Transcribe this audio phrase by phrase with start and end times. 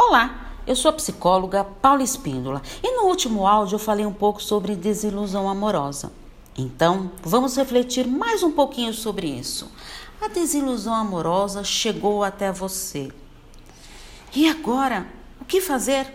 [0.00, 4.40] Olá, eu sou a psicóloga Paula Espíndola e no último áudio eu falei um pouco
[4.40, 6.12] sobre desilusão amorosa.
[6.56, 9.68] Então, vamos refletir mais um pouquinho sobre isso.
[10.20, 13.10] A desilusão amorosa chegou até você.
[14.32, 15.04] E agora,
[15.40, 16.06] o que fazer?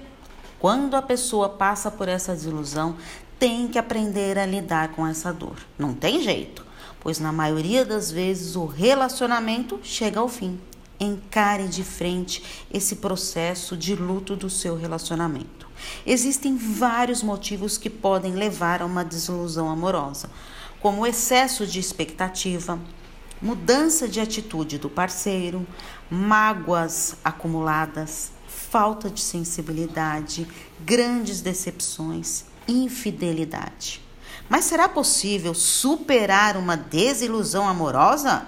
[0.59, 2.95] Quando a pessoa passa por essa desilusão,
[3.37, 5.57] tem que aprender a lidar com essa dor.
[5.77, 6.65] Não tem jeito,
[7.01, 10.57] pois na maioria das vezes o relacionamento chega ao fim.
[11.03, 15.67] Encare de frente esse processo de luto do seu relacionamento.
[16.05, 20.29] Existem vários motivos que podem levar a uma desilusão amorosa,
[20.79, 22.79] como excesso de expectativa,
[23.41, 25.65] mudança de atitude do parceiro,
[26.09, 30.47] mágoas acumuladas, falta de sensibilidade,
[30.79, 34.01] grandes decepções, infidelidade.
[34.49, 38.45] Mas será possível superar uma desilusão amorosa?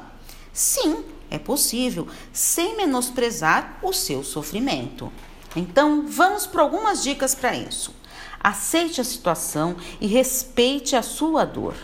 [0.51, 1.04] Sim,
[1.35, 5.11] é possível, sem menosprezar o seu sofrimento.
[5.55, 7.93] Então, vamos para algumas dicas para isso.
[8.39, 11.75] Aceite a situação e respeite a sua dor.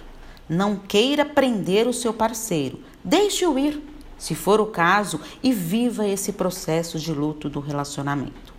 [0.48, 3.82] Não queira prender o seu parceiro, deixe-o ir,
[4.18, 8.54] se for o caso, e viva esse processo de luto do relacionamento.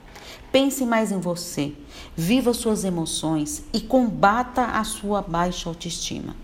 [0.51, 1.73] Pense mais em você,
[2.17, 6.35] viva suas emoções e combata a sua baixa autoestima.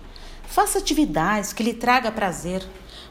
[0.45, 2.67] Faça atividades que lhe traga prazer.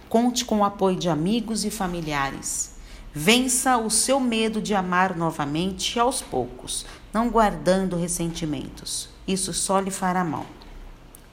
[0.09, 2.75] Conte com o apoio de amigos e familiares.
[3.13, 9.09] Vença o seu medo de amar novamente aos poucos, não guardando ressentimentos.
[9.27, 10.45] Isso só lhe fará mal.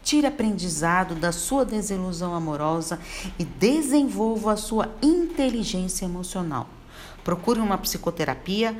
[0.02, 2.98] Tire aprendizado da sua desilusão amorosa
[3.39, 6.69] e desenvolva a sua inteligência emocional.
[7.22, 8.77] Procure uma psicoterapia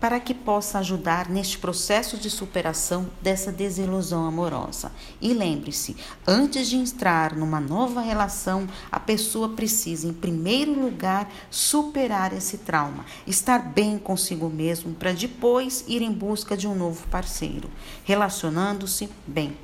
[0.00, 4.92] para que possa ajudar neste processo de superação dessa desilusão amorosa.
[5.20, 12.32] E lembre-se, antes de entrar numa nova relação, a pessoa precisa, em primeiro lugar, superar
[12.32, 17.70] esse trauma, estar bem consigo mesmo para depois ir em busca de um novo parceiro,
[18.04, 19.56] relacionando-se bem.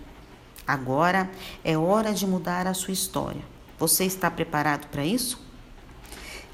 [0.67, 1.31] Agora
[1.65, 3.43] é hora de mudar a sua história.
[3.79, 5.50] Você está preparado para isso?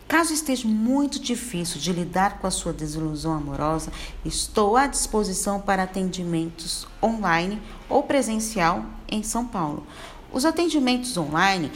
[0.08, 3.90] Caso esteja muito difícil de lidar com a sua desilusão amorosa,
[4.24, 9.84] estou à disposição para atendimentos online ou presencial em São Paulo.
[10.32, 11.72] Os atendimentos online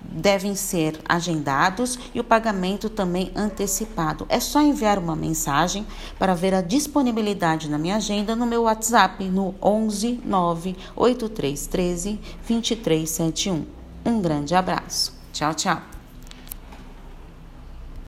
[0.00, 4.24] devem ser agendados e o pagamento também antecipado.
[4.28, 5.84] É só enviar uma mensagem
[6.16, 13.66] para ver a disponibilidade na minha agenda no meu WhatsApp no 11 98313 2371.
[14.04, 15.12] Um grande abraço.
[15.32, 15.97] Tchau, tchau.